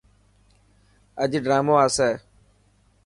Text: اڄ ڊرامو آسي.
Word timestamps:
اڄ 1.21 1.31
ڊرامو 1.45 1.75
آسي. 1.85 2.09